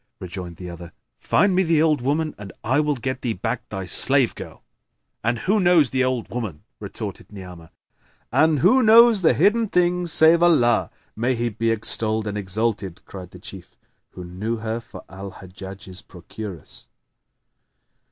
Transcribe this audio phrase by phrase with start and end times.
[0.19, 3.85] Rejoined the other, "Find me the old woman and I will get thee back thy
[3.85, 4.63] slave girl."
[5.23, 7.69] "And who knows the old woman?" retorted Ni'amah.
[8.31, 13.29] "And who knows the hidden things save Allah (may He be extolled and exalted!)?" cried
[13.29, 13.77] the Chief,
[14.13, 16.87] who knew her for Al Hajjaj's procuress.